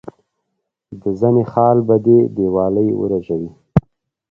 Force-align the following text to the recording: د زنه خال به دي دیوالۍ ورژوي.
د 1.01 1.03
زنه 1.19 1.43
خال 1.51 1.77
به 1.87 1.95
دي 2.05 2.17
دیوالۍ 2.35 2.89
ورژوي. 3.01 3.51